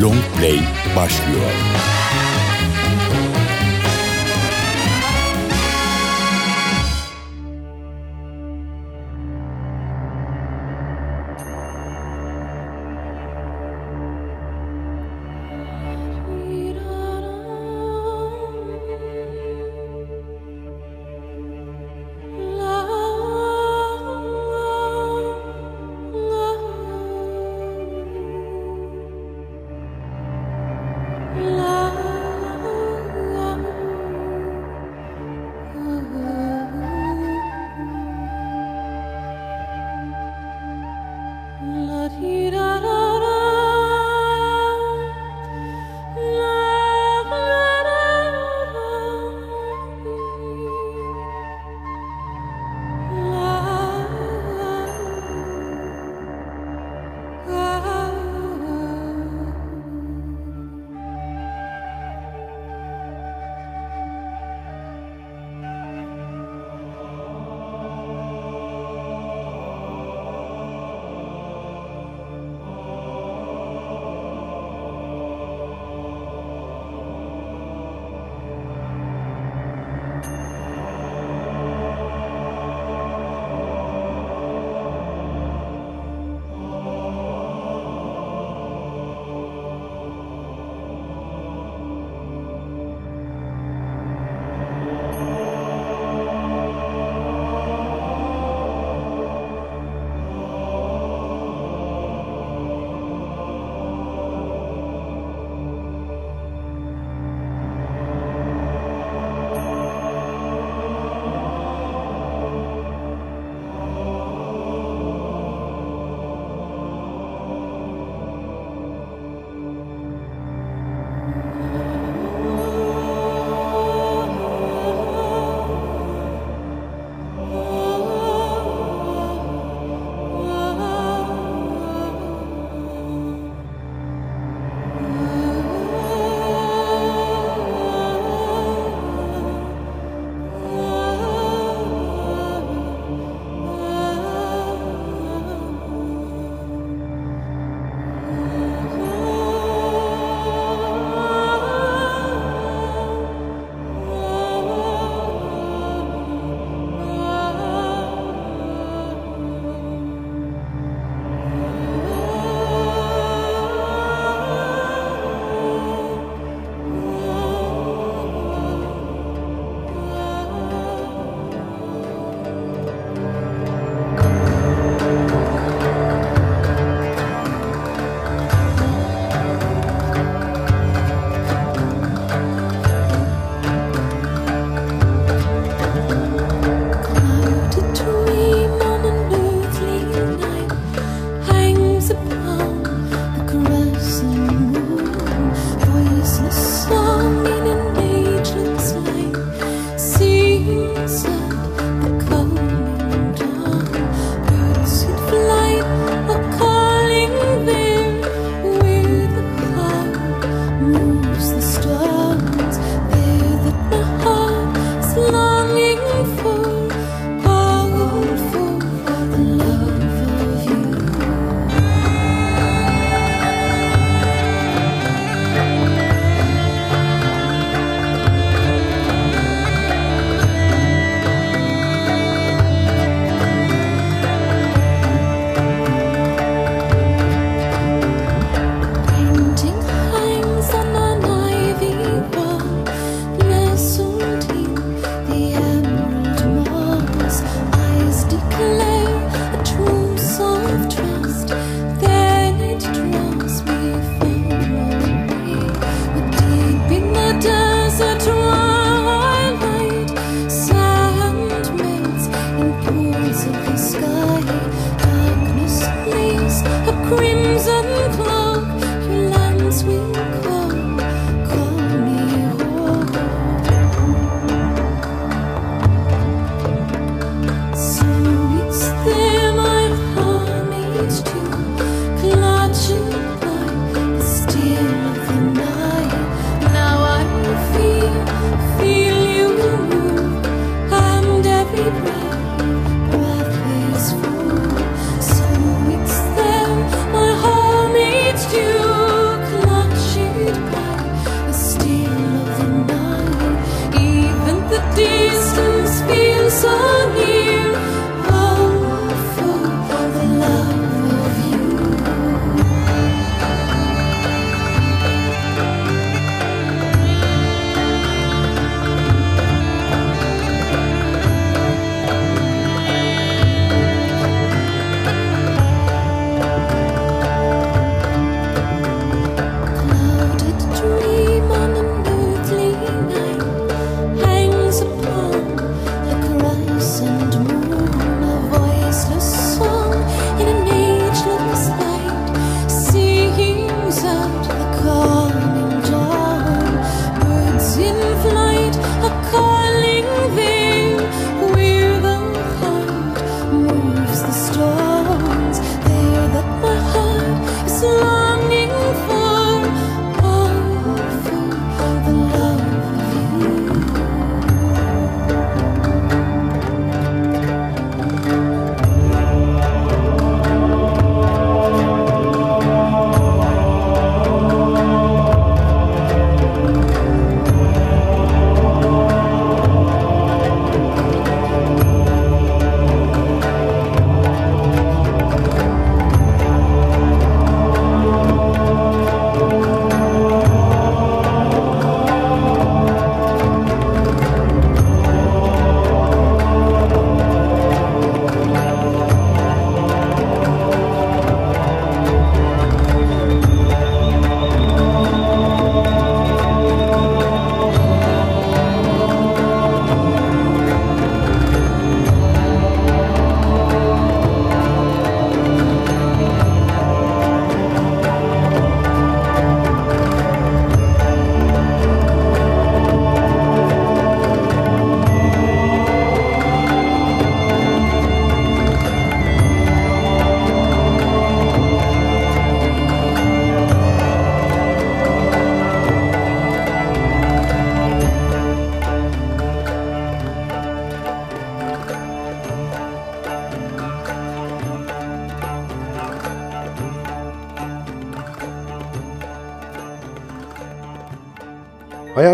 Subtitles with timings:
[0.00, 0.60] Long Play
[0.96, 1.95] başlıyor.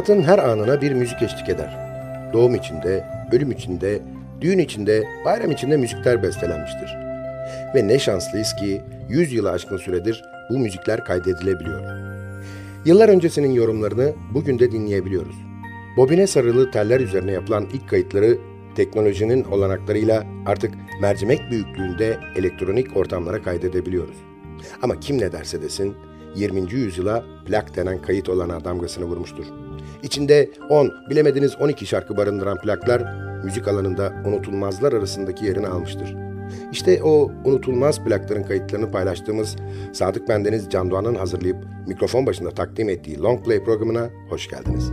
[0.03, 1.79] Hayatın her anına bir müzik eşlik eder.
[2.33, 4.03] Doğum içinde, ölüm içinde,
[4.41, 6.97] düğün içinde, bayram içinde müzikler bestelenmiştir.
[7.75, 11.81] Ve ne şanslıyız ki 100 yılı aşkın süredir bu müzikler kaydedilebiliyor.
[12.85, 15.37] Yıllar öncesinin yorumlarını bugün de dinleyebiliyoruz.
[15.97, 18.39] Bobine sarılı teller üzerine yapılan ilk kayıtları
[18.75, 24.17] teknolojinin olanaklarıyla artık mercimek büyüklüğünde elektronik ortamlara kaydedebiliyoruz.
[24.83, 25.95] Ama kim ne derse desin
[26.37, 26.73] 20.
[26.73, 29.62] yüzyıla plak denen kayıt olana damgasını vurmuştur.
[30.03, 33.03] İçinde 10, bilemediniz 12 şarkı barındıran plaklar
[33.45, 36.17] müzik alanında unutulmazlar arasındaki yerini almıştır.
[36.73, 39.57] İşte o unutulmaz plakların kayıtlarını paylaştığımız
[39.93, 41.57] Sadık Bendeniz Can Doğan'ın hazırlayıp
[41.87, 44.91] mikrofon başında takdim ettiği Long Play programına hoş geldiniz.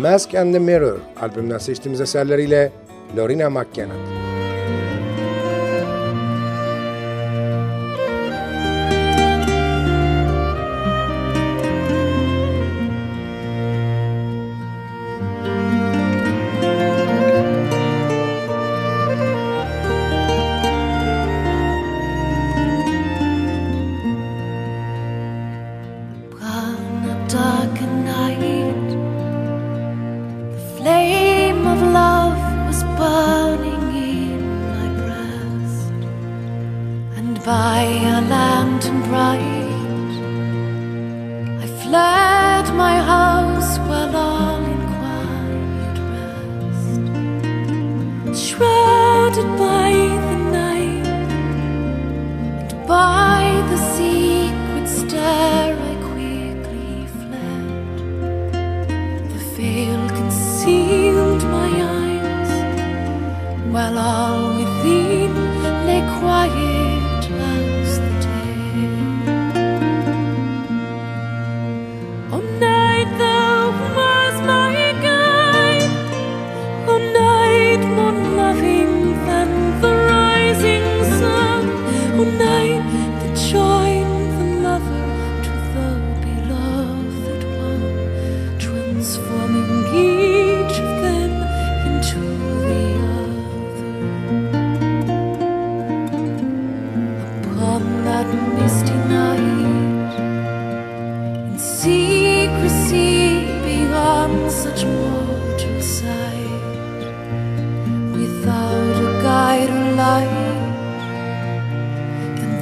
[0.00, 2.72] Mask and the Mirror albümünden seçtiğimiz eserleriyle
[3.16, 3.92] Lorina McKenna.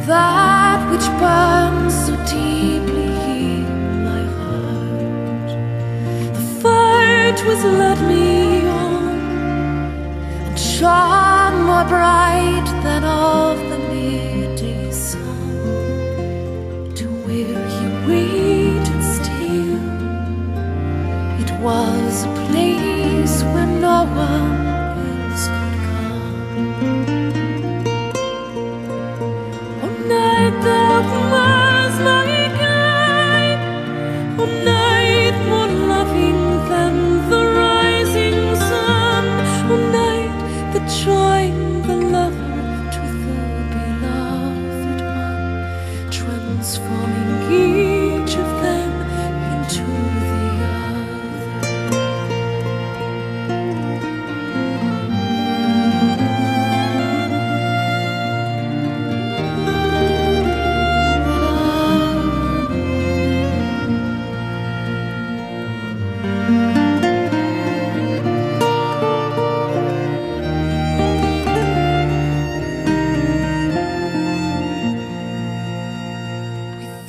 [0.08, 3.12] that which burns so deeply
[3.44, 5.50] in my heart.
[6.34, 9.04] The fight was led me on
[10.46, 15.24] and shone more bright than of the midday sun
[16.94, 19.82] to where you waited still.
[21.42, 24.47] It was a place where no one.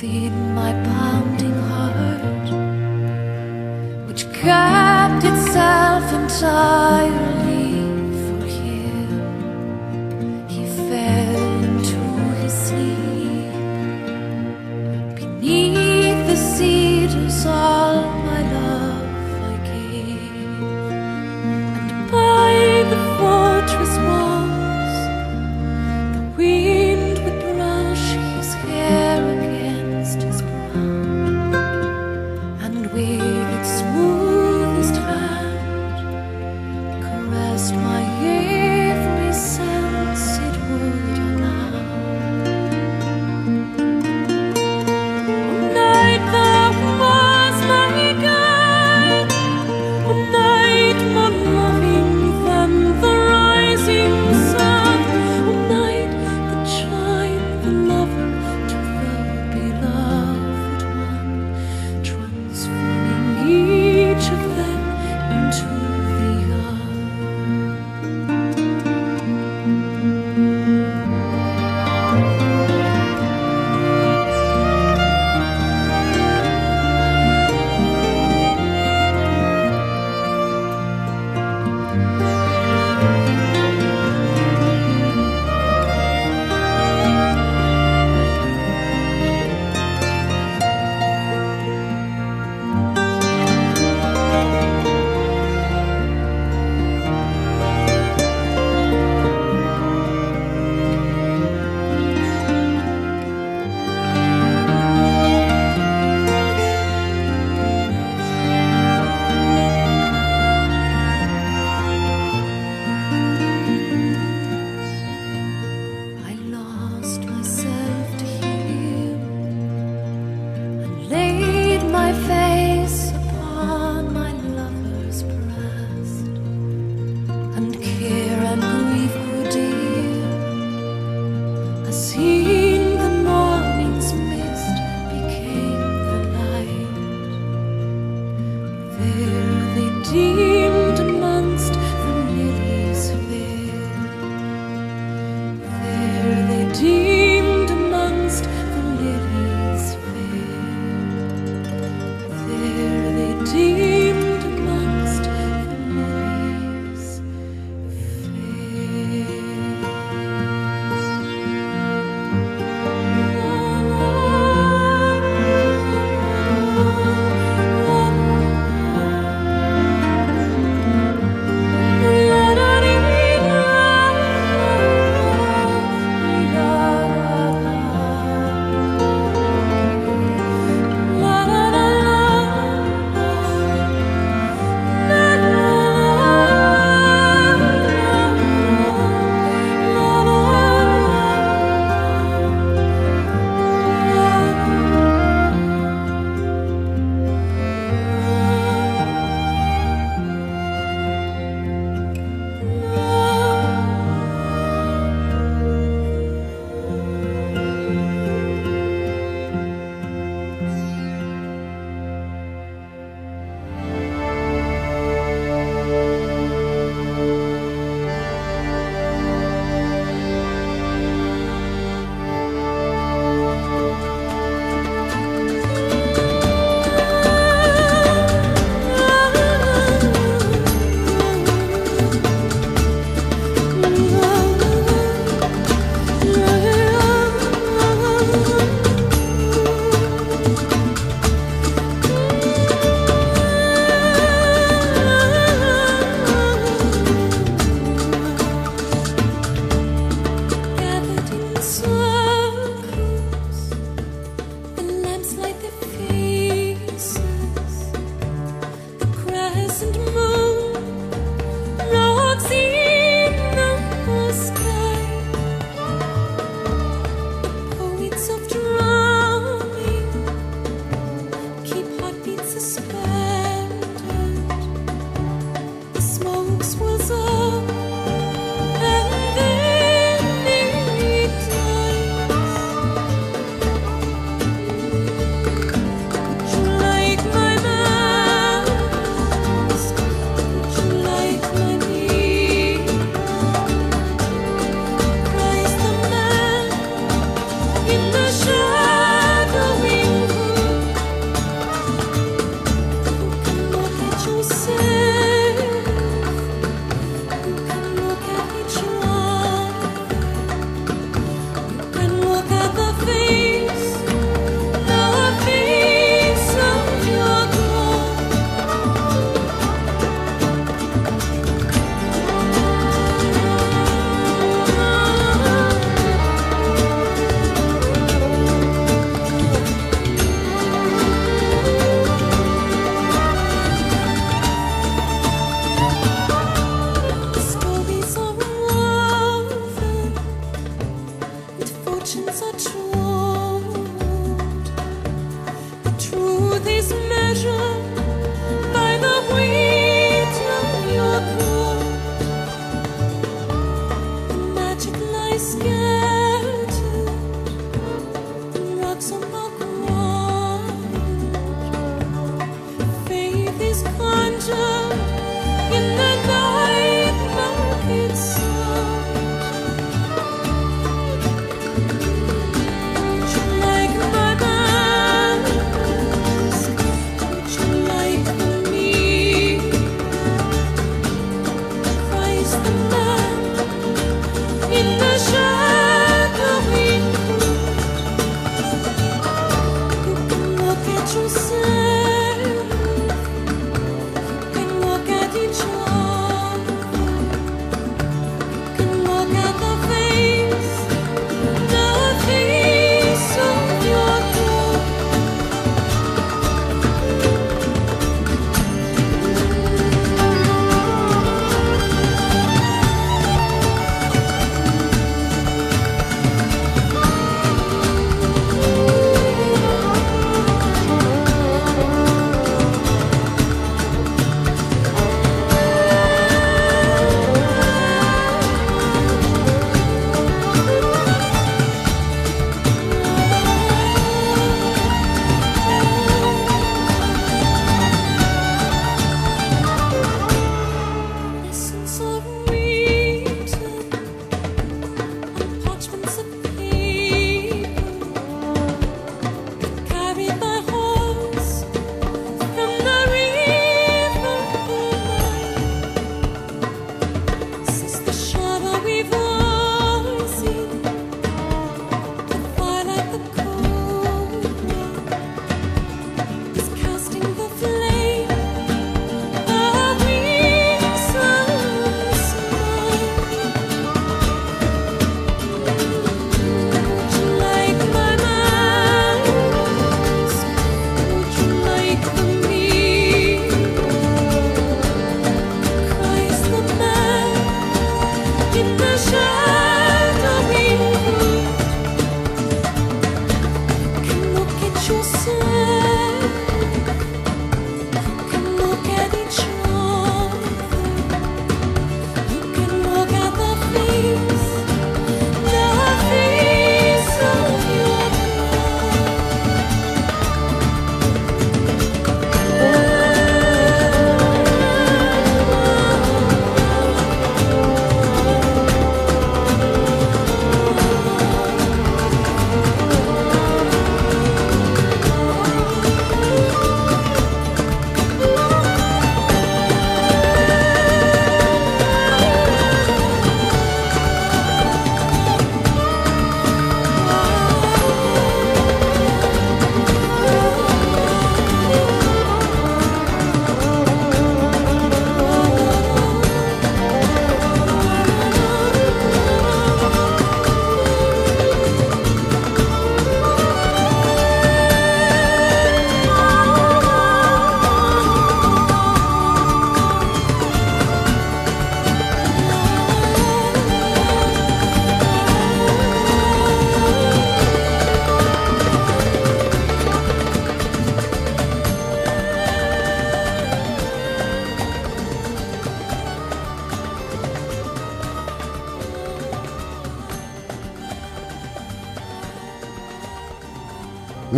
[0.00, 2.48] Feed my pounding heart,
[4.08, 6.20] which kept itself in.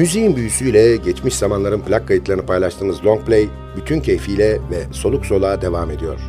[0.02, 5.90] Müziğin büyüsüyle geçmiş zamanların plak kayıtlarını paylaştığımız long play bütün keyfiyle ve soluk soluğa devam
[5.90, 6.20] ediyor.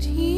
[0.00, 0.35] tears.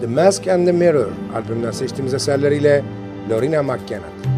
[0.00, 2.82] The Mask and the Mirror albümünden seçtiğimiz eserleriyle
[3.30, 4.37] Lorena McKenna.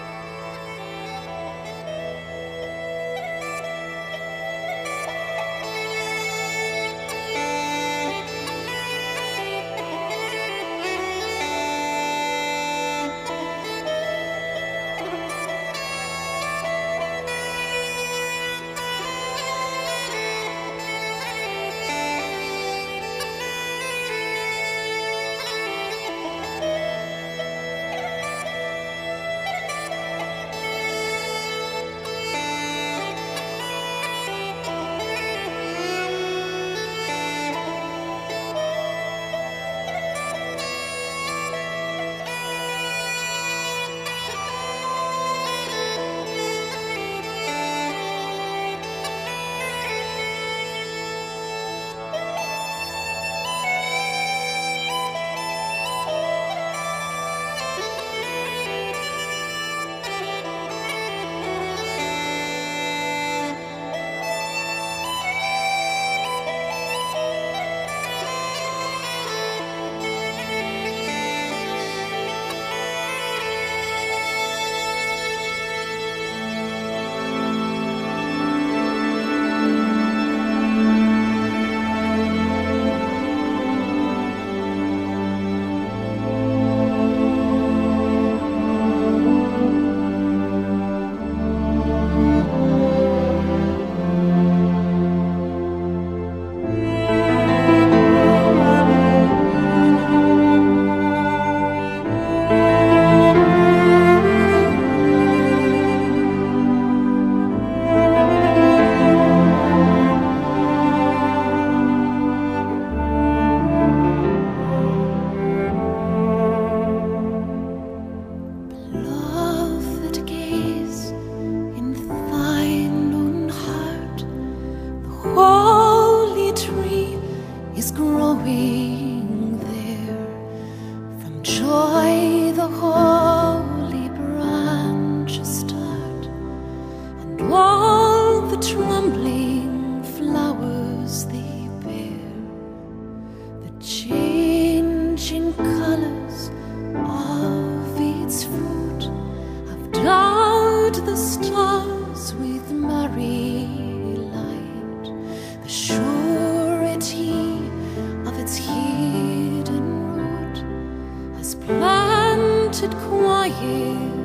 [162.83, 164.20] it quiet.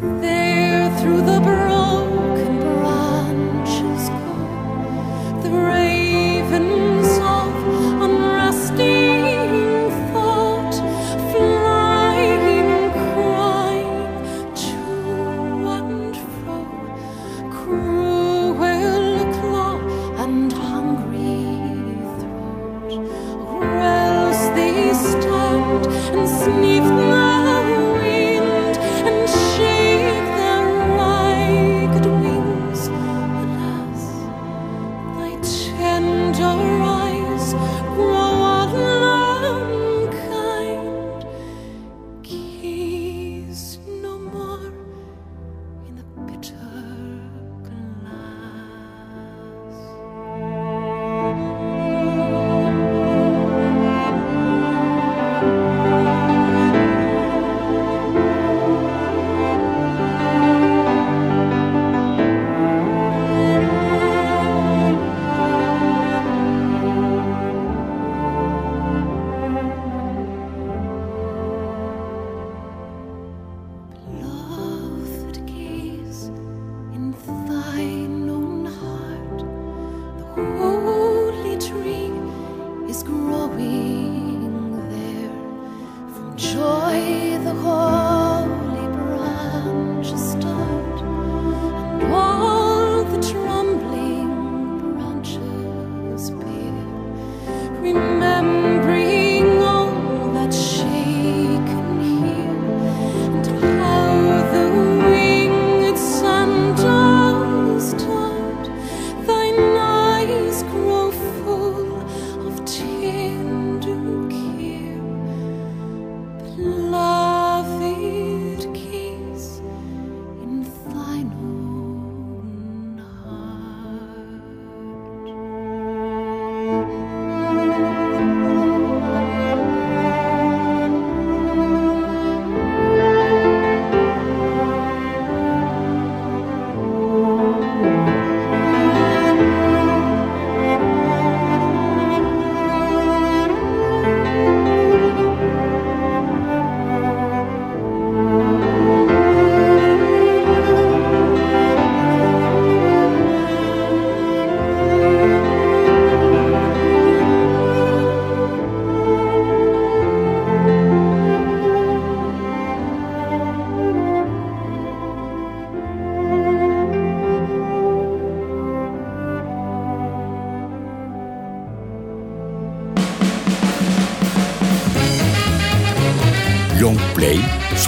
[0.00, 0.39] There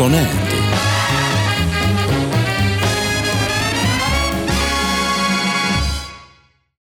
[0.03, 0.32] Soner.